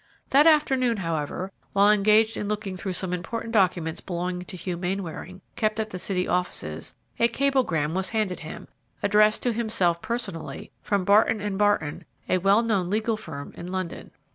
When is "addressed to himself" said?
9.03-10.01